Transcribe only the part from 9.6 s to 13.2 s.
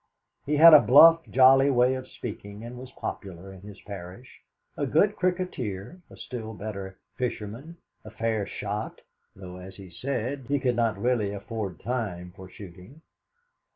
he said, he could not really afford time for shooting.